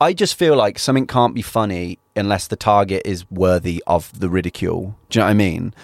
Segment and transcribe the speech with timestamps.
[0.00, 4.28] I just feel like something can't be funny unless the target is worthy of the
[4.28, 4.96] ridicule.
[5.10, 5.74] Do you know what I mean?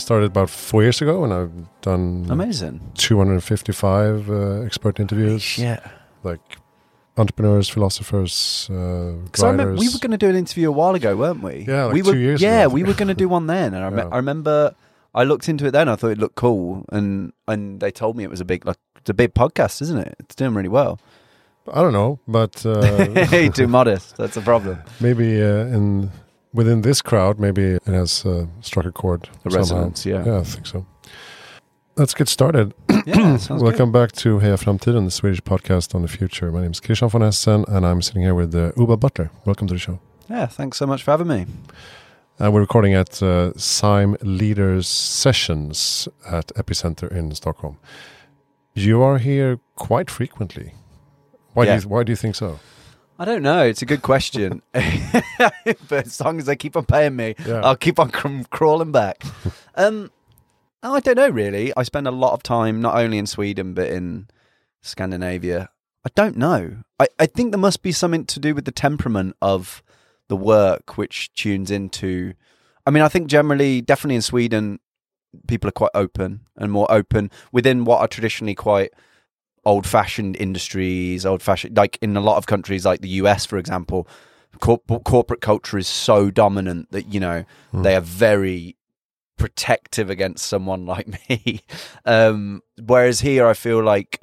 [0.00, 2.80] Started about four years ago, and I've done Amazing.
[2.94, 5.80] 255 uh, expert interviews, Yeah.
[6.24, 6.40] like
[7.16, 10.94] entrepreneurs, philosophers, uh, Because I remember we were going to do an interview a while
[10.94, 11.64] ago, weren't we?
[11.68, 13.74] Yeah, like we two were, years Yeah, I we were going to do one then,
[13.74, 14.08] and I, Yeah.
[14.12, 14.74] I remember
[15.14, 15.88] I looked into it then.
[15.88, 18.78] I thought it looked cool, and and they told me it was a big like
[18.96, 20.14] it's a big podcast, isn't it?
[20.20, 20.98] It's doing really well.
[21.72, 22.82] I don't know, but uh,
[23.26, 24.16] Hey, too modest.
[24.16, 24.78] That's a problem.
[25.00, 26.10] maybe uh, in
[26.52, 29.28] within this crowd, maybe it has uh, struck a chord.
[29.44, 29.58] The somehow.
[29.58, 30.24] resonance, yeah.
[30.24, 30.86] Yeah, I think so.
[31.96, 32.74] Let's get started.
[33.06, 36.52] Yeah, Welcome back to Heja Framtiden, the Swedish podcast on the future.
[36.52, 39.30] My name is Christian von Essen, and I'm sitting here with uh, Oobah Butler.
[39.46, 39.98] Welcome to the show.
[40.28, 41.46] Yeah, thanks so much for having me.
[42.38, 47.78] Uh, we're recording at uh, Sime Leaders Sessions at Epicenter in Stockholm.
[48.74, 50.74] You are here quite frequently.
[51.54, 51.76] Why Yeah.
[51.78, 52.60] do you Why do you think so?
[53.20, 53.62] I don't know.
[53.62, 57.60] It's a good question, but as long as they keep on paying me, Yeah.
[57.60, 59.22] I'll keep on cr- crawling back.
[59.74, 60.10] um,
[60.82, 61.70] oh, I don't know really.
[61.76, 64.28] I spend a lot of time not only in Sweden but in
[64.80, 65.68] Scandinavia.
[66.02, 66.78] I don't know.
[66.98, 69.82] I, I think there must be something to do with the temperament of
[70.28, 72.32] the work, which tunes into.
[72.86, 74.80] I mean, I think generally, definitely in Sweden,
[75.46, 78.92] people are quite open and more open within what are traditionally quite
[79.64, 81.24] old-fashioned industries.
[81.26, 84.06] Old-fashioned, like in a lot of countries, like the US, for example,
[84.60, 87.82] corp- corporate culture is so dominant that you know Hmm.
[87.82, 88.76] they are very
[89.38, 91.60] protective against someone like me.
[92.04, 94.20] Um, whereas here, I feel like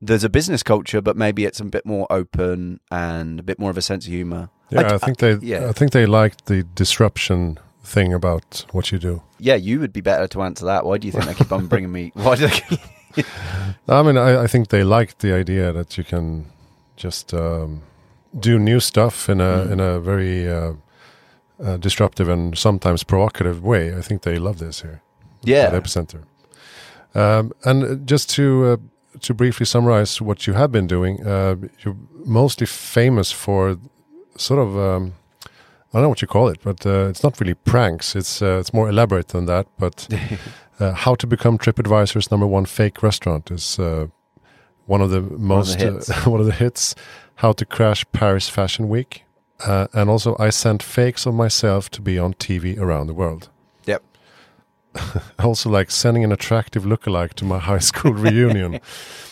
[0.00, 3.70] there's a business culture, but maybe it's a bit more open and a bit more
[3.70, 4.50] of a sense of humor.
[4.70, 5.34] Yeah, I- I, think they.
[5.42, 5.68] yeah.
[5.68, 9.22] I think they like the disruption thing about what you do.
[9.38, 10.84] Yeah, you would be better to answer that.
[10.86, 12.12] Why do you think they keep on bringing me?
[12.14, 12.54] Why do they?
[12.60, 12.80] Keep...
[13.88, 16.46] I mean, I, I think they like the idea that you can
[16.96, 17.82] just um,
[18.40, 19.72] do new stuff in a Mm.
[19.72, 20.72] in a very uh,
[21.64, 23.94] uh, disruptive and sometimes provocative way.
[23.98, 25.00] I think they love this here.
[25.68, 26.22] at Epicenter.
[27.14, 28.76] Um, and just to uh,
[29.20, 31.54] to briefly summarize what you have been doing, uh,
[31.84, 33.76] you're mostly famous for
[34.36, 35.12] sort of um,
[35.94, 38.16] I don't know what you call it, but uh, it's not really pranks.
[38.16, 39.68] It's uh, it's more elaborate than that.
[39.78, 40.08] But
[40.80, 44.08] uh, how to become TripAdvisor's number one fake restaurant is uh,
[44.86, 46.10] one of the most hits.
[46.10, 46.96] Uh, one of the hits.
[47.36, 49.24] How to crash Paris Fashion Week,
[49.64, 53.50] uh, and also I sent fakes of myself to be on TV around the world.
[53.86, 54.02] Yep.
[55.38, 58.80] also, like sending an attractive lookalike to my high school reunion.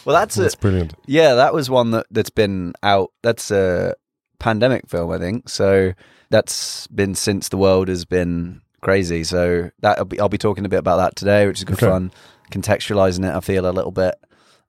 [0.04, 0.94] well, that's a That's brilliant.
[1.06, 3.10] Yeah, that was one that that's been out.
[3.22, 3.94] That's a
[4.42, 5.48] pandemic film, I think.
[5.48, 5.92] So
[6.30, 9.22] that's been since the world has been crazy.
[9.25, 11.76] So that I'll be, I'll be talking a bit about that today, which is good
[11.82, 11.86] Okay.
[11.86, 12.10] fun.
[12.50, 14.14] Contextualizing it, I feel a little bit.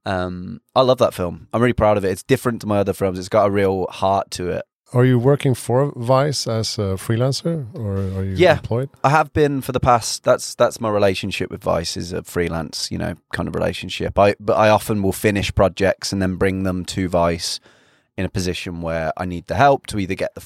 [0.06, 1.48] Um, I love that film.
[1.54, 2.12] I'm really proud of it.
[2.12, 3.18] It's different to my other films.
[3.20, 4.64] It's got a real heart to it.
[4.94, 8.58] Are you working for Vice as a freelancer, or are you Yeah.
[8.58, 8.90] employed?
[9.04, 10.24] I have been for the past.
[10.24, 14.20] That's that's my relationship with Vice is a freelance, you know, kind of relationship.
[14.20, 17.60] I but I often will finish projects and then bring them to Vice
[18.18, 20.46] in a position where I need the help to either get the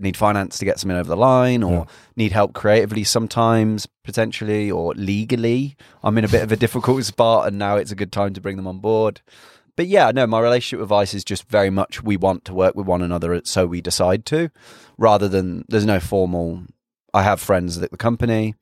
[0.00, 1.84] need finance to get something over the line, or Yeah.
[2.14, 5.76] need help creatively sometimes potentially, or legally.
[6.04, 8.40] I'm in a bit of a difficult spot, and now it's a good time to
[8.40, 9.20] bring them on board.
[9.74, 12.74] But yeah, no, my relationship with Vice is just very much we want to work
[12.76, 14.50] with one another, uh, so we decide to,
[14.96, 16.62] rather than there's no formal.
[17.12, 18.54] I have friends at the company.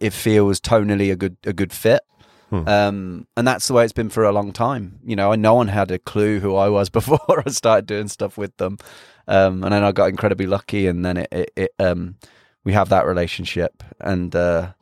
[0.00, 2.00] It feels tonally a good a good fit,
[2.50, 2.68] Hmm.
[2.68, 4.98] um, and that's the way it's been for a long time.
[5.04, 8.36] You know, no one had a clue who I was before I started doing stuff
[8.36, 8.78] with them,
[9.28, 12.16] um, and then I got incredibly lucky, and then it, it, it um,
[12.64, 14.72] we have that relationship, and uh,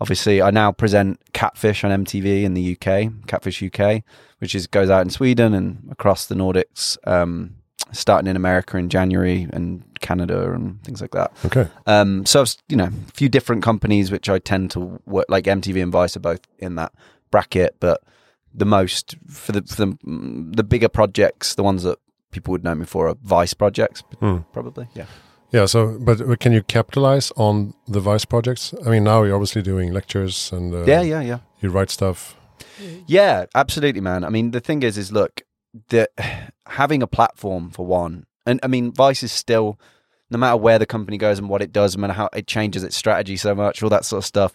[0.00, 4.02] obviously I now present Catfish on MTV in the UK, Catfish UK,
[4.38, 7.56] which is goes out in Sweden and across the Nordics, um,
[7.92, 11.32] starting in America in January and Canada and things like that.
[11.44, 11.68] Okay.
[11.86, 15.44] Um, so I've, you know, a few different companies which I tend to work, like
[15.44, 16.92] MTV and Vice are both in that
[17.30, 18.02] bracket, but
[18.54, 21.98] the most for the for the mm, the bigger projects, the ones that
[22.30, 24.38] people would know me for are Vice projects, Hmm.
[24.52, 24.88] probably.
[24.94, 25.06] Yeah.
[25.52, 25.66] Yeah.
[25.66, 28.72] So, but can you capitalize on the Vice projects?
[28.86, 31.38] I mean, now you're obviously doing lectures and uh, yeah, yeah, yeah.
[31.60, 32.36] you write stuff.
[33.06, 34.24] Yeah, absolutely, man.
[34.24, 35.42] I mean, the thing is, is look,
[35.88, 36.08] the
[36.66, 39.78] having a platform for one, and I mean, Vice is still
[40.30, 42.84] no matter where the company goes and what it does, no matter how it changes
[42.84, 44.54] its strategy so much, all that sort of stuff,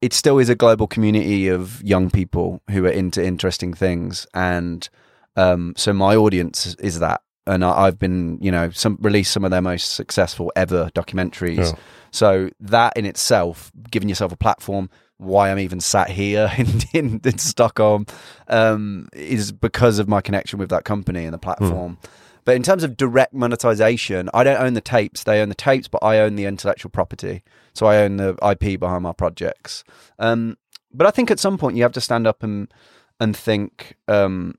[0.00, 4.26] it still is a global community of young people who are into interesting things.
[4.34, 4.88] And
[5.36, 7.22] um, so my audience is that.
[7.46, 11.58] And I, I've been, you know, some released some of their most successful ever documentaries.
[11.58, 11.78] Yeah.
[12.10, 17.20] So that in itself, giving yourself a platform, why I'm even sat here in, in,
[17.24, 18.06] in Stockholm,
[18.48, 21.98] um, is because of my connection with that company and the platform.
[22.44, 25.24] But in terms of direct monetization, I don't own the tapes.
[25.24, 27.42] They own the tapes, but I own the intellectual property.
[27.72, 29.82] So I own the IP behind my projects.
[30.18, 30.58] Um,
[30.92, 32.72] but I think at some point you have to stand up and
[33.20, 34.54] and think um,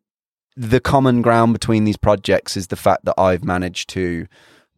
[0.55, 4.27] the common ground between these projects is the fact that I've managed to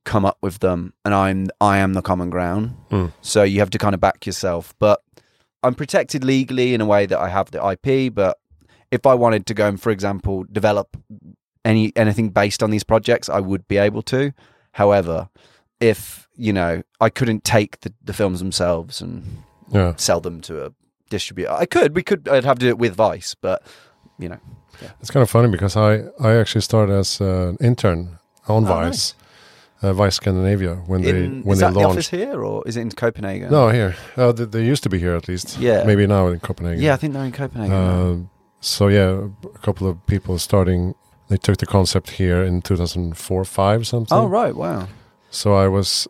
[0.03, 2.75] come up with them, and I'm I am the common ground.
[2.91, 3.13] Mm.
[3.21, 4.73] So you have to kind of back yourself.
[4.79, 5.01] But
[5.63, 8.13] I'm protected legally in a way that I have the IP.
[8.13, 8.37] But
[8.91, 10.95] if I wanted to go and, for example, develop
[11.65, 14.33] any anything based on these projects, I would be able to.
[14.73, 15.29] However,
[15.79, 19.95] if you know, I couldn't take the, the films themselves and Yeah.
[19.97, 20.71] sell them to a
[21.09, 21.51] distributor.
[21.51, 21.95] I could.
[21.95, 22.27] We could.
[22.29, 23.63] I'd have to do it with Vice, but
[24.19, 24.39] you know.
[25.01, 28.67] It's kind of funny because I, I actually started as uh, an intern on Oh,
[28.67, 29.15] Vice,
[29.81, 32.77] uh, Vice Scandinavia when they In, when is they that the office here or is
[32.77, 33.51] it in Copenhagen?
[33.51, 33.95] No, here.
[34.15, 35.57] Uh, they, they used to be here at least.
[35.59, 35.83] Yeah.
[35.85, 36.81] Maybe now in Copenhagen.
[36.81, 37.73] Yeah, I think they're in Copenhagen.
[37.73, 38.15] Uh,
[38.59, 40.95] so yeah, a couple of people starting.
[41.29, 44.17] They took the concept here in 2004, five something.
[44.17, 44.87] oh right, wow.
[45.29, 46.07] So I was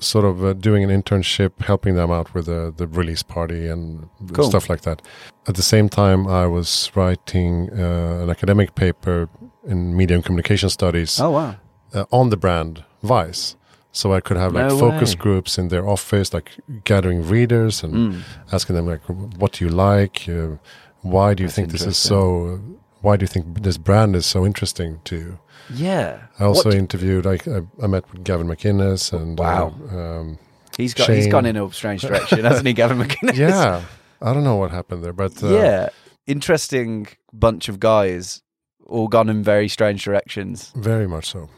[0.00, 4.08] sort of uh, doing an internship, helping them out with the the release party and
[4.32, 4.48] Cool.
[4.48, 5.02] stuff like that.
[5.46, 9.28] At the same time, I was writing uh, an academic paper
[9.66, 11.56] in media and communication studies Oh wow.
[11.94, 13.56] Uh, on the brand Vice.
[13.92, 16.50] So I could have like No focus groups in their office, like
[16.84, 18.20] gathering readers and Mm.
[18.52, 19.02] asking them like,
[19.40, 20.28] "What do you like?
[20.28, 20.56] Uh,
[21.02, 22.60] why do you That's think this is so?
[23.00, 25.38] Why do you think this brand is so interesting to you?"
[25.74, 26.18] Yeah.
[26.38, 27.26] I also What- interviewed.
[27.26, 29.72] I, I I met with Gavin McInnes and Wow.
[29.92, 30.38] uh, um,
[30.76, 33.36] he's got he's gone in a strange direction, hasn't he, Gavin McInnes?
[33.36, 33.82] yeah,
[34.20, 35.88] I don't know what happened there, but uh, yeah.
[36.26, 38.42] Interesting bunch of guys,
[38.86, 40.72] all gone in very strange directions.
[40.76, 41.48] very much so.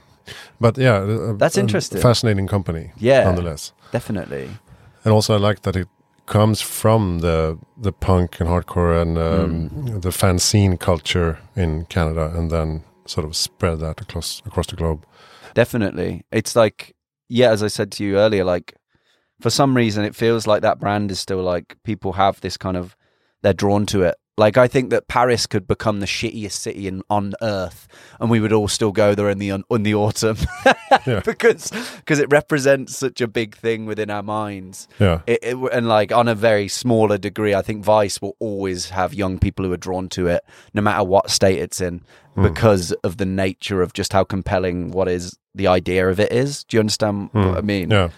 [0.60, 2.00] But yeah, uh, That's a interesting.
[2.00, 3.24] Fascinating company, Yeah.
[3.24, 3.72] nonetheless.
[3.92, 4.50] Definitely.
[5.04, 5.88] And also, I like that it
[6.26, 10.02] comes from the the punk and hardcore and um, Mm.
[10.02, 15.04] the fanzine culture in Canada, and then sort of spread that across across the globe.
[15.54, 16.22] Definitely.
[16.30, 16.94] It's like,
[17.28, 18.74] yeah, as I said to you earlier, like
[19.40, 22.76] for some reason it feels like that brand is still like people have this kind
[22.76, 22.94] of
[23.42, 24.14] they're drawn to it.
[24.38, 27.86] Like I think that Paris could become the shittiest city in, on earth,
[28.18, 30.38] and we would all still go there in the in the autumn
[31.06, 31.20] Yeah.
[31.24, 34.88] because because it represents such a big thing within our minds.
[34.98, 38.90] Yeah, It, it, and like on a very smaller degree, I think Vice will always
[38.90, 40.42] have young people who are drawn to it,
[40.72, 42.02] no matter what state it's in,
[42.34, 42.42] Hmm.
[42.44, 46.64] because of the nature of just how compelling what is the idea of it is.
[46.64, 47.86] Do you understand what I mean?
[47.86, 47.92] Hmm.
[47.92, 48.08] yeah.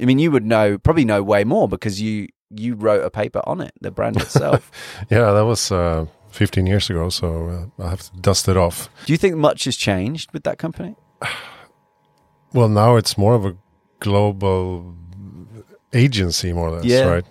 [0.00, 3.40] I mean, you would know probably know way more because you you wrote a paper
[3.44, 4.70] on it, the brand itself.
[5.10, 8.88] Yeah, that was uh, 15 years ago, so uh, I have to dust it off.
[9.06, 10.94] Do you think much has changed with that company?
[12.52, 13.54] Well, now it's more of a
[14.00, 14.94] global
[15.92, 17.04] agency, more or less, Yeah.
[17.04, 17.24] right?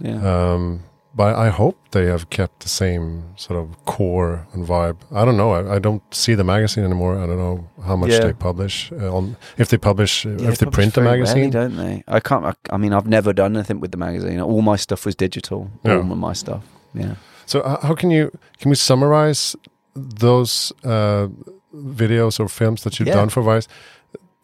[0.00, 0.52] Yeah.
[0.52, 0.84] Um,
[1.16, 4.96] but I hope they have kept the same sort of core and vibe.
[5.12, 5.52] I don't know.
[5.52, 7.18] I, I don't see the magazine anymore.
[7.22, 8.20] I don't know how much Yeah.
[8.26, 11.22] they publish uh, on if they publish Yeah, if they publish print a very rarely,
[11.22, 11.50] magazine.
[11.50, 12.02] don't they?
[12.08, 12.44] I can't.
[12.44, 14.40] I, I mean, I've never done anything with the magazine.
[14.40, 15.70] All my stuff was digital.
[15.84, 15.94] Yeah.
[15.96, 16.62] All of my stuff.
[16.94, 17.14] Yeah.
[17.46, 19.56] So uh, how can you can we summarize
[19.94, 21.28] those uh,
[21.74, 23.68] videos or films that you've done for Vice?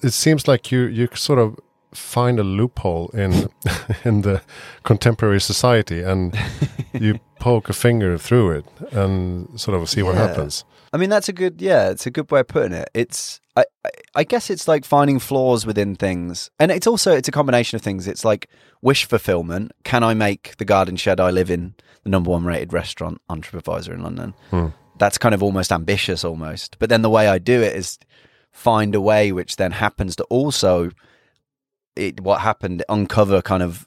[0.03, 1.55] It seems like you you sort of
[1.95, 3.49] find a loophole in
[4.05, 4.43] in the
[4.83, 6.37] contemporary society and
[6.93, 10.29] you poke a finger through it and sort of see what Yeah.
[10.29, 10.65] happens.
[10.93, 11.63] I mean, that's a good.
[11.63, 12.91] Yeah, it's a good way of putting it.
[12.95, 13.41] It's.
[13.57, 17.33] I, I, I guess it's like finding flaws within things, and it's also it's a
[17.33, 18.09] combination of things.
[18.09, 18.49] It's like
[18.83, 19.71] wish fulfillment.
[19.85, 23.41] Can I make the garden shed I live in the number one rated restaurant on
[23.41, 24.35] TripAdvisor in London?
[24.51, 24.67] Hmm.
[24.99, 26.77] That's kind of almost ambitious, almost.
[26.81, 27.97] But then the way I do it is
[28.51, 30.91] find a way which then happens to also
[31.97, 33.87] it what happened uncover kind of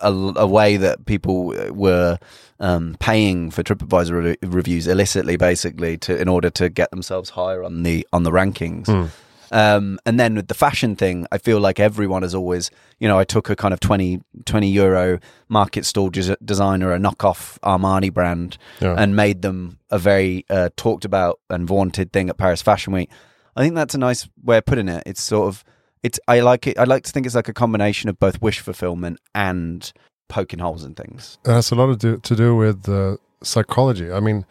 [0.00, 2.18] a, a way that people were
[2.60, 7.62] um, paying for TripAdvisor re- reviews illicitly, basically, to in order to get themselves higher
[7.62, 8.86] on the on the rankings.
[8.86, 9.06] Hmm.
[9.52, 13.18] Um, and then with the fashion thing, I feel like everyone has always, you know,
[13.20, 18.12] I took a kind of 20, 20 euro market stall des- designer, a knockoff Armani
[18.12, 18.96] brand, Yeah.
[18.98, 23.08] and made them a very uh, talked about and vaunted thing at Paris Fashion Week.
[23.54, 25.04] I think that's a nice way of putting it.
[25.06, 25.62] It's sort of,
[26.04, 28.60] it's, I like it, I like to think it's like a combination of both wish
[28.60, 29.90] fulfillment and
[30.28, 31.38] poking holes in things.
[31.44, 34.12] It has a lot to do, to do with uh, psychology.
[34.12, 34.44] I mean,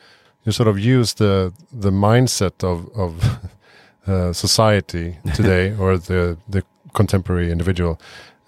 [0.43, 3.39] you sort of use the the mindset of of
[4.07, 7.99] uh, society today, or the the contemporary individual,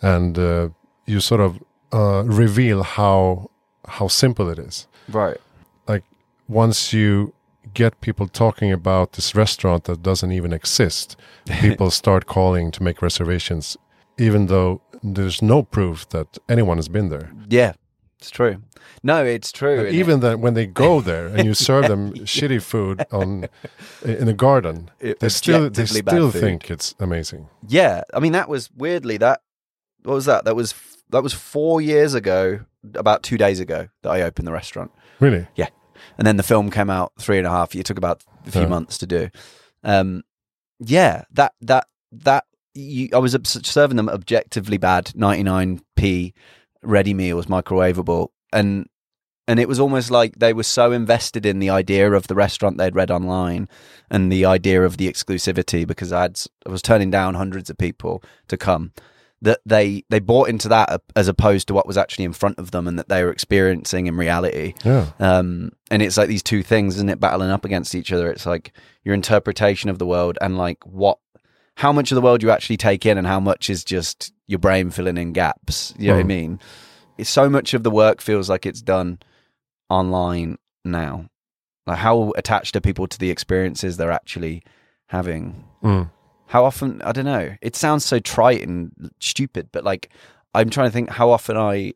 [0.02, 0.70] and uh,
[1.06, 3.52] you sort of uh, reveal how
[3.88, 4.88] how simple it is.
[5.08, 5.38] Right.
[5.88, 6.04] Like
[6.48, 7.34] once you
[7.74, 11.15] get people talking about this restaurant that doesn't even exist,
[11.62, 13.77] people start calling to make reservations,
[14.17, 17.31] even though there's no proof that anyone has been there.
[17.50, 17.74] Yeah,
[18.19, 18.62] it's true.
[19.03, 19.86] No, it's true.
[19.88, 23.48] Even that when they go there and you serve them shitty food on
[24.03, 27.50] in a garden, it- they still they still think it's amazing.
[27.67, 29.41] Yeah, I mean that was weirdly that.
[30.03, 30.45] What was that?
[30.45, 30.74] That was
[31.10, 32.62] that was four years ago.
[32.93, 35.48] About two days ago that I opened the restaurant, Really?
[36.17, 37.75] And then the film came out three and a half.
[37.75, 38.67] It took about a few Yeah.
[38.67, 39.29] months to do.
[39.84, 40.24] Um,
[40.79, 46.34] yeah, that that that you, I was serving them objectively bad, ninety nine p
[46.84, 48.88] ready meals, microwavable, and
[49.48, 52.77] and it was almost like they were so invested in the idea of the restaurant
[52.77, 53.69] they'd read online
[54.10, 57.77] and the idea of the exclusivity because I had I was turning down hundreds of
[57.77, 58.91] people to come
[59.46, 62.72] that they they bought into that as opposed to what was actually in front of
[62.72, 65.10] them and that they were experiencing in reality Yeah.
[65.20, 68.30] um, and it's like these two things, isn't it, battling up against each other?
[68.32, 68.74] It's like
[69.04, 71.18] your interpretation of the world and like what,
[71.78, 74.60] how much of the world you actually take in, and how much is just your
[74.60, 75.94] brain filling in gaps.
[75.98, 76.28] You know what I Mm.
[76.28, 76.60] mean?
[77.18, 79.20] It's so much of the work feels like it's done
[79.90, 81.30] online now.
[81.88, 84.64] Like how attached are people to the experiences they're actually
[85.08, 85.64] having?
[85.84, 86.10] Mm.
[86.48, 87.02] How often?
[87.02, 87.56] I don't know.
[87.62, 90.10] It sounds so trite and stupid, but like
[90.54, 91.94] I'm trying to think how often I.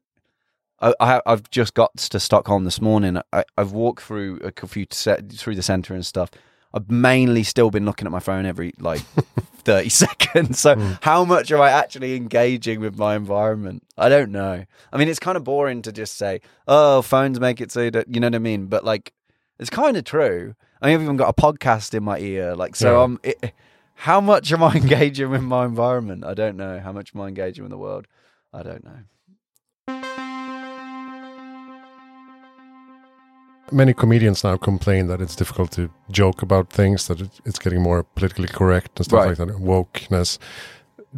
[0.81, 3.19] I, I've just got to Stockholm this morning.
[3.33, 6.31] I, I've walked through a few set through the centre and stuff.
[6.73, 9.01] I've mainly still been looking at my phone every like
[9.57, 10.57] thirty seconds.
[10.61, 10.99] So Mm.
[11.01, 13.83] how much am I actually engaging with my environment?
[13.97, 14.63] I don't know.
[14.93, 18.13] I mean, it's kind of boring to just say, "Oh, phones make it so that
[18.15, 19.11] you know what I mean." But like,
[19.59, 20.55] it's kind of true.
[20.81, 22.55] I mean, I've even got a podcast in my ear.
[22.55, 23.03] Like, so Yeah.
[23.03, 23.19] I'm.
[23.23, 23.53] It,
[23.99, 26.23] how much am I engaging with my environment?
[26.23, 26.79] I don't know.
[26.79, 28.07] How much am I engaging with the world?
[28.53, 28.99] I don't know.
[33.71, 38.03] Many comedians now complain that it's difficult to joke about things, that it's getting more
[38.03, 39.27] politically correct and stuff Right.
[39.29, 40.39] like that, wokeness.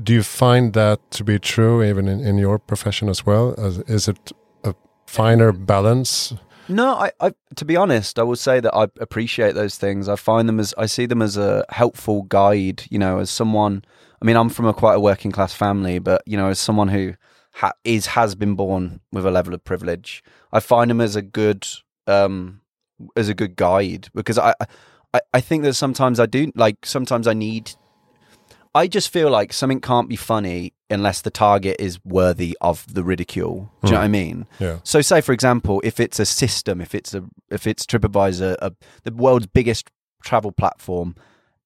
[0.04, 3.54] Do you find that to be true even in, in your profession as well?
[3.88, 4.32] Is it
[4.66, 4.74] a
[5.06, 6.34] finer balance?
[6.68, 10.08] No, I, I to be honest, I will say that I appreciate those things.
[10.08, 12.84] I find them as I see them as a helpful guide.
[12.89, 13.84] You know, as someone.
[14.22, 16.89] I mean, I'm from a quite a working class family, but you know, as someone
[16.89, 17.15] who
[17.53, 21.22] ha- is has been born with a level of privilege, I find them as a
[21.22, 21.68] good
[22.08, 22.62] um
[23.15, 24.53] as a good guide because I
[25.13, 27.72] I, I think that sometimes I do like sometimes I need.
[28.74, 33.04] I just feel like something can't be funny unless the target is worthy of the
[33.04, 33.72] ridicule.
[33.82, 34.12] Do you know what I hmm.
[34.12, 34.48] mean?
[34.60, 34.80] Yeah.
[34.84, 38.74] So, say for example, if it's a system, if it's a if it's TripAdvisor, a,
[39.04, 39.90] the world's biggest
[40.24, 41.16] travel platform,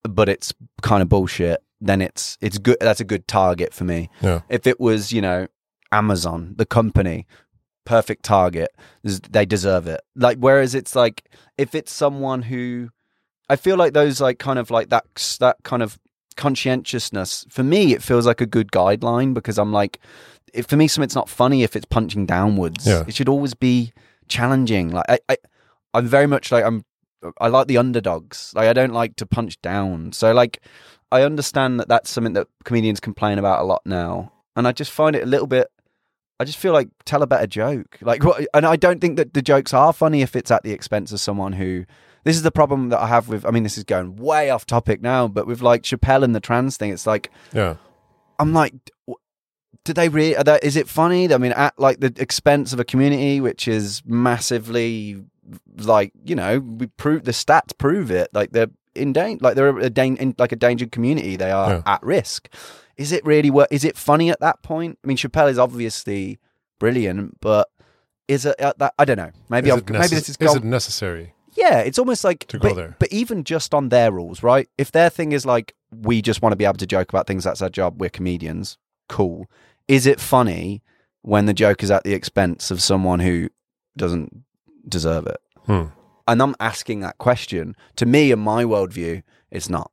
[0.04, 2.78] but it's kind of bullshit, then it's it's good.
[2.82, 4.10] That's a good target for me.
[4.22, 4.42] Yeah.
[4.50, 5.48] If it was, you know,
[5.92, 7.28] Amazon, the company,
[7.86, 8.70] perfect target.
[9.04, 10.02] They deserve it.
[10.16, 12.90] Like, whereas it's like if it's someone who,
[13.48, 15.06] I feel like those like kind of like that
[15.40, 15.98] that kind of
[16.36, 20.00] conscientiousness for me it feels like a good guideline because i'm like
[20.54, 23.04] if for me something's not funny if it's punching downwards Yeah.
[23.08, 23.94] it should always be
[24.28, 25.38] challenging like I, I
[25.94, 26.84] i'm very much like i'm
[27.40, 30.62] i like the underdogs like i don't like to punch down so like
[31.12, 34.92] i understand that that's something that comedians complain about a lot now and i just
[34.92, 35.68] find it a little bit
[36.38, 37.98] I just feel like tell a better joke.
[38.02, 40.72] Like, what, and I don't think that the jokes are funny if it's at the
[40.74, 41.86] expense of someone who.
[42.26, 43.46] This is the problem that I have with.
[43.46, 46.40] I mean, this is going way off topic now, but with like Chappelle and the
[46.42, 47.76] trans thing, it's like Yeah.
[48.40, 48.74] I'm like,
[49.86, 50.36] do they really?
[50.36, 51.32] Are they, is it funny?
[51.34, 55.24] I mean, at like the expense of a community which is massively,
[55.78, 58.30] like you know, we prove the stats prove it.
[58.34, 61.36] Like they're in danger, like they're a dan- in, like a dangered community.
[61.36, 61.82] They are Yeah.
[61.86, 62.50] at risk.
[62.98, 63.52] Is it really?
[63.52, 64.98] Wor- is it funny at that point?
[65.04, 66.40] I mean, Chappelle is obviously
[66.80, 67.70] brilliant, but
[68.28, 68.94] is it at that?
[68.98, 69.32] I don't know.
[69.50, 71.34] Maybe Is it maybe this is is gone it necessary?
[71.56, 72.96] Yeah, it's almost like To go but, there.
[73.00, 74.68] But even just on their rules, right?
[74.78, 77.44] If their thing is like we just want to be able to joke about things,
[77.44, 78.00] that's our job.
[78.00, 78.78] We're comedians.
[79.10, 79.50] Cool.
[79.88, 80.82] Is it funny
[81.22, 83.50] when the joke is at the expense of someone who
[83.98, 84.44] doesn't
[84.88, 85.38] deserve it?
[85.66, 85.86] Hmm.
[86.28, 87.76] And I'm asking that question.
[87.98, 89.92] To me, in my worldview, it's not.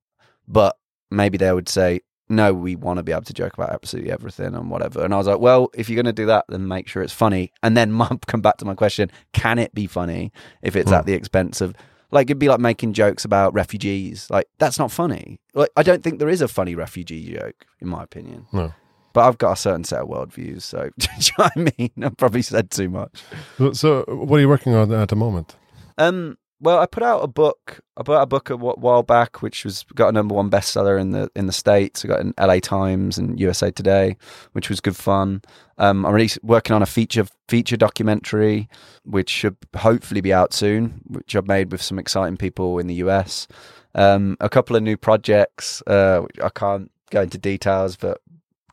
[0.48, 0.76] But
[1.10, 2.00] maybe they would say,
[2.32, 5.04] no, we want to be able to joke about absolutely everything and whatever.
[5.04, 7.12] And I was like, well, if you're going to do that, then make sure it's
[7.12, 7.52] funny.
[7.62, 7.96] And then
[8.26, 10.94] come back to my question: Can it be funny if it's Hmm.
[10.96, 11.74] at the expense of,
[12.10, 14.28] like, it'd be like making jokes about refugees?
[14.30, 15.40] Like, that's not funny.
[15.54, 18.46] Like, I don't think there is a funny refugee joke, in my opinion.
[18.52, 18.72] No.
[19.14, 21.90] But I've got a certain set of worldviews, so do you know what I mean?
[22.02, 23.22] I've probably said too much.
[23.58, 25.54] So, so what are you working on at the moment?
[25.98, 27.80] Um, well, I put out a book.
[27.96, 30.98] I put out a book a while back, which was got a number one bestseller
[30.98, 32.04] in the in the states.
[32.04, 32.60] I got in L.A.
[32.60, 34.16] Times and USA Today,
[34.52, 35.42] which was good fun.
[35.78, 38.68] Um, I'm really working on a feature feature documentary,
[39.04, 41.00] which should hopefully be out soon.
[41.08, 43.48] Which I've made with some exciting people in the US.
[43.96, 45.82] Um, a couple of new projects.
[45.84, 48.20] Uh, I can't go into details, but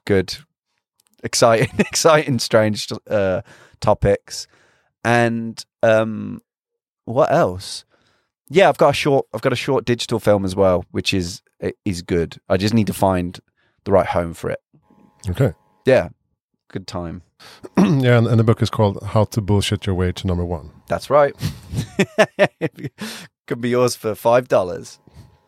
[0.06, 0.38] good,
[1.24, 3.42] exciting, exciting, strange uh,
[3.82, 4.46] topics.
[5.04, 6.42] And um,
[7.14, 7.86] what else?
[8.50, 9.28] Yeah, I've got a short.
[9.34, 11.42] I've got a short digital film as well, which is
[11.86, 12.40] is good.
[12.50, 13.40] I just need to find
[13.84, 14.60] the right home for it.
[15.30, 15.54] Okay.
[15.86, 16.10] Yeah,
[16.70, 17.22] good time.
[17.78, 20.72] yeah, and, and the book is called "How to Bullshit Your Way to Number One."
[20.88, 21.36] That's right.
[23.48, 25.00] Could be yours for five dollars.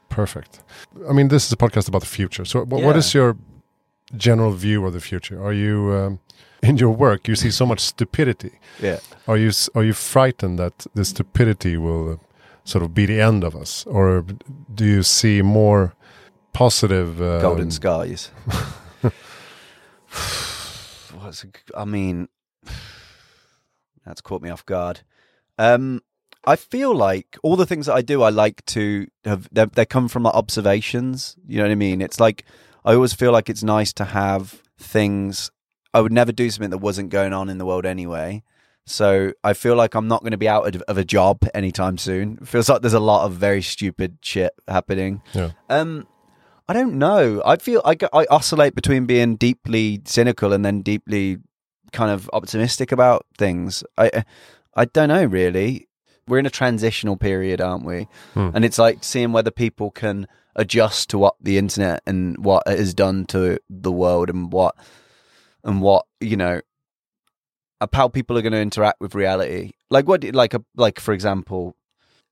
[0.09, 0.61] Perfect.
[1.09, 2.43] I mean, this is a podcast about the future.
[2.45, 2.97] So, what, what Yeah.
[2.97, 3.37] is your
[4.17, 5.41] general view of the future?
[5.41, 6.19] Are you um,
[6.61, 7.27] in your work?
[7.27, 8.59] You see so much stupidity.
[8.79, 8.99] Yeah.
[9.27, 12.17] Are you are you frightened that the stupidity will uh,
[12.63, 14.25] sort of be the end of us, or
[14.73, 15.93] do you see more
[16.53, 17.21] positive?
[17.21, 18.31] Um, Golden skies.
[21.13, 22.27] What's I mean,
[24.05, 25.01] that's caught me off guard.
[25.57, 26.01] Um,
[26.45, 29.47] I feel like all the things that I do, I like to have.
[29.51, 31.37] They, they come from like observations.
[31.47, 32.01] You know what I mean?
[32.01, 32.45] It's like
[32.83, 35.51] I always feel like it's nice to have things.
[35.93, 38.43] I would never do something that wasn't going on in the world anyway.
[38.85, 41.97] So I feel like I'm not going to be out of- of a job anytime
[41.97, 42.39] soon.
[42.41, 45.21] It feels like there's a lot of very stupid shit happening.
[45.33, 45.51] Yeah.
[45.69, 46.07] Um,
[46.67, 47.41] I don't know.
[47.45, 51.37] I feel I, I oscillate between being deeply cynical and then deeply
[51.91, 53.83] kind of optimistic about things.
[53.97, 54.23] I
[54.75, 55.87] I don't know really.
[56.27, 58.07] We're in a transitional period, aren't we?
[58.35, 58.51] Hmm.
[58.53, 62.79] And it's like seeing whether people can adjust to what the internet and what it
[62.79, 64.75] has done to the world and what
[65.63, 66.61] and what you know
[67.93, 69.71] how people are going to interact with reality.
[69.89, 71.75] Like what, like a like for example,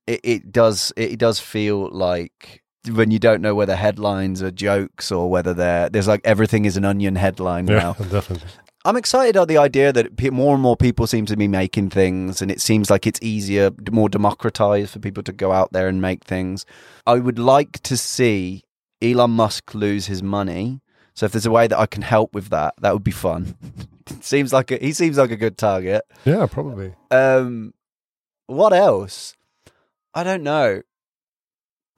[0.06, 5.12] it, it does it does feel like when you don't know whether headlines are jokes
[5.12, 7.92] or whether they're there's like everything is an onion headline Yeah, now.
[8.10, 8.48] definitely.
[8.86, 12.40] I'm excited at the idea that more and more people seem to be making things,
[12.40, 16.00] and it seems like it's easier, more democratized for people to go out there and
[16.00, 16.64] make things.
[17.06, 18.62] I would like to see
[19.02, 20.80] Elon Musk lose his money.
[21.14, 23.56] So if there's a way that I can help with that, that would be fun.
[24.20, 26.02] seems like a, he seems like a good target.
[26.24, 26.94] Yeah, probably.
[27.10, 27.74] Um,
[28.46, 29.34] what else?
[30.14, 30.82] I don't know.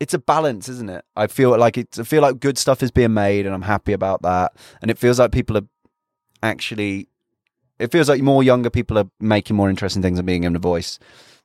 [0.01, 1.05] It's a balance, isn't it?
[1.15, 1.99] I feel like it's.
[1.99, 4.53] I feel like good stuff is being made, and I'm happy about that.
[4.81, 5.67] And it feels like people are
[6.43, 7.09] actually.
[7.79, 10.61] It feels like more younger people are making more interesting things and being given a
[10.61, 10.99] voice.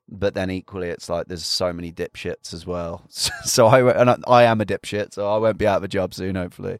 [0.09, 3.07] But then equally, it's like there's so many dipshits as well.
[3.45, 5.87] So I and I, I am a dipshit, so I won't be out of a
[5.87, 6.79] job soon, hopefully.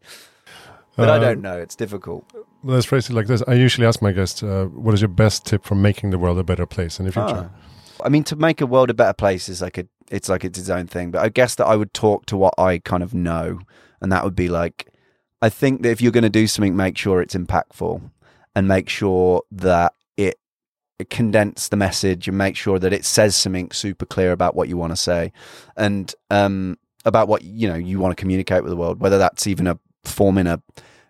[0.97, 1.57] But I Uh, don't know.
[1.57, 2.25] It's difficult.
[2.63, 3.41] Let's phrase it like this.
[3.47, 6.37] I usually ask my guests, uh, what is your best tip for making the world
[6.39, 7.49] a better place in the future?
[7.49, 8.03] Ah.
[8.03, 10.59] I mean, to make a world a better place is like a, it's like it's
[10.59, 11.11] its own thing.
[11.11, 13.59] But I guess that I would talk to what I kind of know,
[14.01, 14.87] and that would be like,
[15.41, 18.09] I think that if you're going to do something, make sure it's impactful,
[18.55, 20.39] and make sure that it,
[20.99, 24.67] it condense the message, and make sure that it says something super clear about what
[24.67, 25.31] you want to say,
[25.75, 28.99] and um about what you know you want to communicate with the world.
[28.99, 29.77] Whether that's even a
[30.07, 30.61] forming a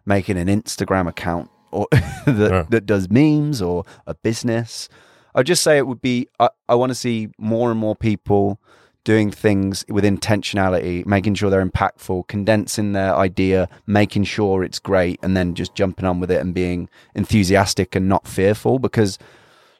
[0.05, 2.65] making an Instagram account or that Yeah.
[2.69, 4.89] that does memes or a business.
[5.35, 8.59] I'd just say it would be I, I want to see more and more people
[9.03, 15.17] doing things with intentionality, making sure they're impactful, condensing their idea, making sure it's great,
[15.23, 18.79] and then just jumping on with it and being enthusiastic and not fearful.
[18.79, 19.17] Because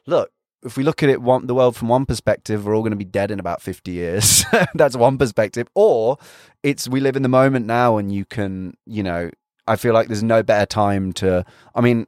[0.06, 0.30] look,
[0.64, 2.96] if we look at it one, the world from one perspective, we're all going to
[2.96, 4.44] be dead in about 50 years.
[4.74, 5.68] That's one perspective.
[5.74, 6.18] Or
[6.62, 9.30] it's we live in the moment now and you can, you know,
[9.66, 11.44] I feel like there's no better time to,
[11.74, 12.06] I mean,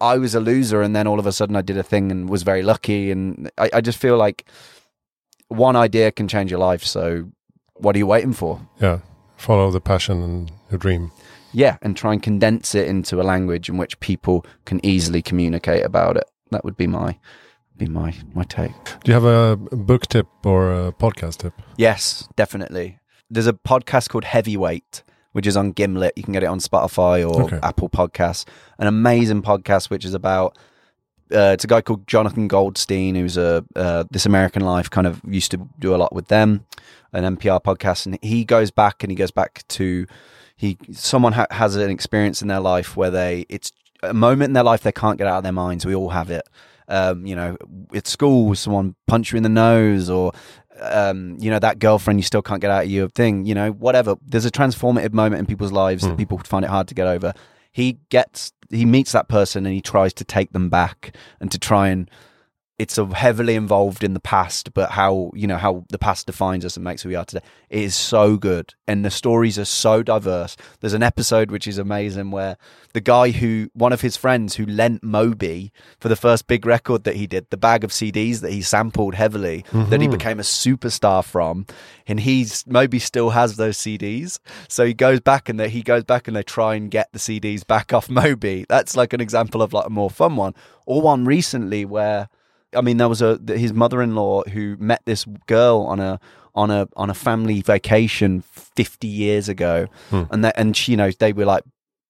[0.00, 2.28] I was a loser and then all of a sudden I did a thing and
[2.28, 3.10] was very lucky.
[3.10, 4.44] And I, I just feel like
[5.48, 6.84] one idea can change your life.
[6.84, 7.30] So
[7.74, 8.60] what are you waiting for?
[8.80, 9.00] Yeah,
[9.36, 11.12] follow the passion and your dream.
[11.54, 11.78] Yeah.
[11.82, 16.16] And try and condense it into a language in which people can easily communicate about
[16.16, 16.24] it.
[16.50, 17.18] That would be my,
[17.76, 18.72] be my, my take.
[19.02, 21.54] Do you have a book tip or a podcast tip?
[21.76, 22.98] Yes, definitely.
[23.30, 26.12] There's a podcast called Heavyweight, which is on Gimlet.
[26.16, 27.58] You can get it on Spotify or Okay.
[27.62, 28.44] Apple Podcasts.
[28.78, 30.56] An amazing podcast, which is about.
[31.34, 35.20] Uh, it's a guy called Jonathan Goldstein, who's a uh, This American Life kind of
[35.26, 36.66] used to do a lot with them,
[37.12, 40.06] an NPR podcast, and he goes back and he goes back to
[40.54, 43.72] he someone ha- has an experience in their life where they it's
[44.04, 45.84] a moment in their life they can't get out of their minds.
[45.86, 46.46] We all have it.
[46.88, 47.56] Um, you know,
[47.94, 50.32] at school, someone punch you in the nose, or
[50.80, 53.70] um, you know, that girlfriend you still can't get out of your thing, you know,
[53.70, 54.16] whatever.
[54.26, 56.16] There's a transformative moment in people's lives that Hmm.
[56.16, 57.32] people find it hard to get over.
[57.72, 61.58] He gets, he meets that person and he tries to take them back and to
[61.58, 62.10] try and
[62.76, 66.64] it's a heavily involved in the past, but how you know how the past defines
[66.64, 67.44] us and makes who we are today.
[67.70, 70.56] It is so good, and the stories are so diverse.
[70.80, 72.56] There's an episode which is amazing where
[72.92, 77.04] the guy who one of his friends who lent Moby for the first big record
[77.04, 80.16] that he did, the bag of CDs that he sampled heavily, that he mm-hmm.
[80.16, 81.66] became a superstar from,
[82.08, 84.40] and he's Moby still has those CDs.
[84.68, 87.20] So he goes back and they, he goes back and they try and get the
[87.20, 88.66] CDs back off Moby.
[88.68, 90.54] That's like an example of like a more fun one,
[90.86, 92.28] or one recently where.
[92.76, 96.20] I mean, there was a his mother-in-law who met this girl on a
[96.54, 100.22] on a on a family vacation 50 years ago, hmm.
[100.30, 101.64] and that and she, you know they were like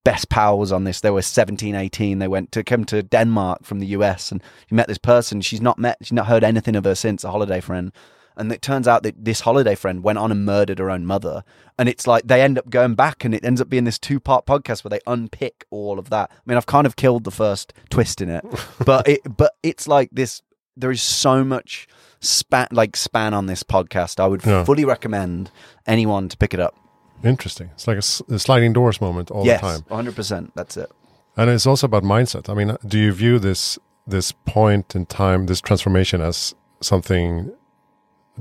[0.05, 1.01] best pals on this.
[1.01, 2.19] They were 17, 18.
[2.19, 5.41] They went to come to Denmark from the US, and she met this person.
[5.41, 7.91] She's not met, she's not heard anything of her since a holiday friend.
[8.37, 11.43] And it turns out that this holiday friend went on and murdered her own mother.
[11.79, 14.19] And it's like they end up going back, and it ends up being this two
[14.19, 16.31] part podcast where they unpick all of that.
[16.31, 18.45] I mean, I've kind of killed the first twist in it,
[18.85, 20.41] but it but it's like this.
[20.77, 21.87] There is so much
[22.21, 24.19] span like span on this podcast.
[24.19, 24.63] I would Yeah.
[24.63, 25.51] fully recommend
[25.85, 26.75] anyone to pick it up.
[27.23, 27.69] Interesting.
[27.73, 29.81] It's like a sliding doors moment all yes, the time.
[29.87, 30.51] one hundred percent.
[30.55, 30.91] That's it.
[31.37, 32.49] And it's also about mindset.
[32.49, 37.51] I mean, do you view this this point in time, this transformation, as something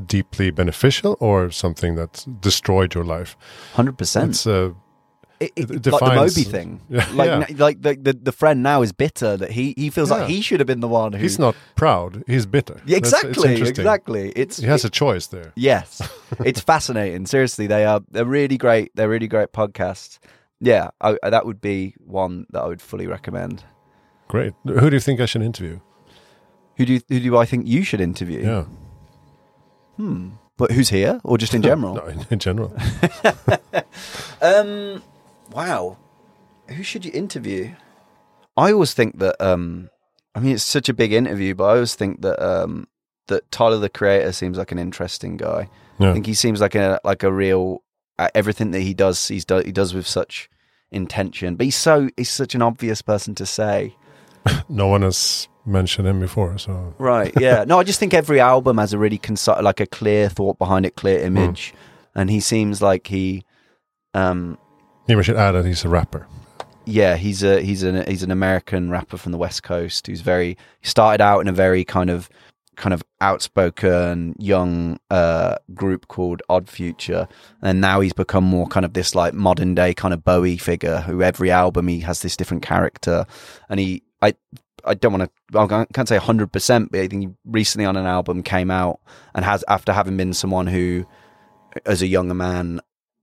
[0.07, 3.37] deeply beneficial or something that destroyed your life?
[3.75, 4.31] Hundred percent.
[4.31, 4.71] It's uh,
[5.41, 6.81] It, it, it like the Moby thing.
[6.89, 7.57] Yeah, Like, yeah.
[7.59, 10.19] like the, the the friend now is bitter that he he feels Yeah.
[10.19, 11.19] like he should have been the one who.
[11.19, 12.23] he's not proud.
[12.27, 12.75] He's bitter.
[12.87, 14.33] That's- it's exactly, exactly.
[14.37, 15.53] It's He has a choice there.
[15.57, 16.01] yes,
[16.45, 17.27] it's fascinating.
[17.27, 18.93] Seriously, they are they're really great.
[18.95, 20.19] They're really great podcasts.
[20.61, 23.65] Yeah, I, I- that would be one that I would fully recommend.
[24.29, 24.55] Great.
[24.65, 25.81] Who do you think I should interview?
[26.77, 28.41] Who do you, who do I think you should interview?
[28.41, 28.65] Yeah.
[29.97, 30.31] Hmm.
[30.57, 31.95] but who's here or just in general?
[31.97, 32.73] No, in, in general.
[34.43, 35.03] Um,
[35.55, 35.99] wow.
[36.69, 37.75] Who should you interview?
[38.57, 39.41] I always think that.
[39.41, 39.91] Um,
[40.35, 42.89] I mean, it's such a big interview, but I always think that um,
[43.29, 45.69] that Tyler the Creator seems like an interesting guy.
[46.01, 47.83] I think he seems like a like a real
[48.19, 49.29] uh, everything that he does.
[49.29, 50.51] He's do, he does with such
[50.91, 53.97] intention, but he's so he's such an obvious person to say.
[54.69, 57.33] No one has mentioned him before, so Right?
[57.41, 57.65] Yeah.
[57.69, 60.85] no, I just think every album has a really conci- like a clear thought behind
[60.85, 61.73] it, clear image,
[62.15, 63.45] and he seems like he.
[64.13, 64.59] Um,
[65.09, 66.27] maybe I should add that he's a rapper.
[66.87, 70.57] yeah, he's a he's an he's an American rapper from the West Coast who's very
[70.83, 72.29] started out in a very kind of
[72.77, 77.29] kind of outspoken young uh group called Odd Future
[77.63, 81.01] and now he's become more kind of this like modern day kind of Bowie figure
[81.03, 83.27] who every album he has this different character
[83.69, 84.35] and he I
[84.85, 88.07] I don't want to I can't say 100% but I think he recently on an
[88.07, 88.99] album came out
[89.37, 91.07] and has after having been someone who
[91.87, 92.81] as a younger man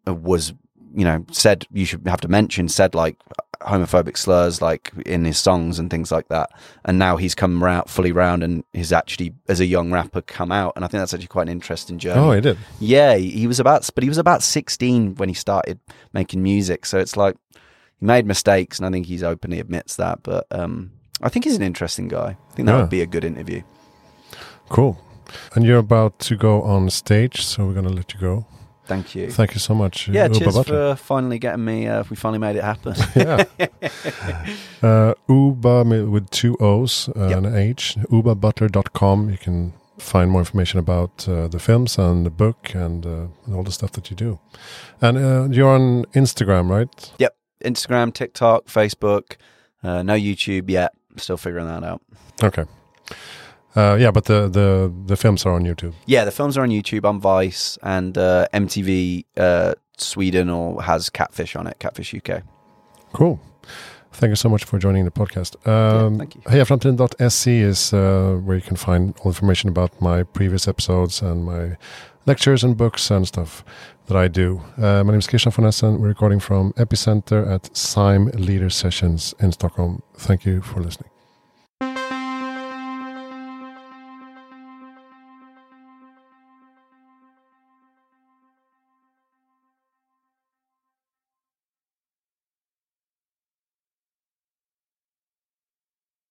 [0.08, 0.54] was
[0.96, 3.18] you know said you should have to mention said like
[3.62, 6.50] homophobic slurs like in his songs and things like that
[6.86, 10.52] and now he's come out fully round and he's actually as a young rapper come
[10.52, 12.58] out and i think that's actually quite an interesting journey Oh, he did.
[12.80, 15.80] yeah he he was about but he was about 16 when he started
[16.12, 17.36] making music so it's like
[18.00, 21.56] he made mistakes and i think he's openly admits that but um i think he's
[21.56, 22.82] an interesting guy i think that Yeah.
[22.82, 23.62] would be a good interview
[24.70, 24.98] Cool.
[25.54, 28.46] And you're about to go on stage, so we're going to let you go.
[28.86, 30.08] Thank you Thank you so much.
[30.10, 30.96] yeah cheers Butler.
[30.96, 33.44] for finally getting me uh, we finally made it happen yeah.
[34.84, 37.38] Uh, Oobah with two O's uh, Yep.
[37.38, 37.96] and an H.
[38.12, 39.30] OobahButler.com.
[39.30, 43.56] You can find more information about uh, the films and the book and, uh, and
[43.56, 44.40] all the stuff that you do.
[45.00, 47.12] And uh, you're on Instagram, right?
[47.20, 47.36] Yep.
[47.64, 49.36] Instagram tiktok facebook
[49.84, 52.02] uh, no youtube yet still figuring that out
[52.44, 52.66] Okay.
[53.76, 55.94] Uh, yeah, but the, the, the films are on YouTube.
[56.06, 61.10] Yeah, the films are on YouTube on Vice and uh, MTV uh, Sweden or has
[61.10, 62.44] Catfish on it, Catfish UK.
[63.14, 63.40] Cool.
[64.14, 65.56] Thank you so much for joining the podcast.
[65.66, 66.42] Um, thank you.
[66.42, 71.78] Hejaframtiden.se is uh, where you can find all information about my previous episodes and my
[72.26, 73.64] lectures and books and stuff
[74.08, 74.62] that I do.
[74.78, 76.00] Uh, my name is Christian von Essen.
[76.00, 80.02] We're recording from Epicenter at Sime Leader Sessions in Stockholm.
[80.18, 81.10] Thank you for listening.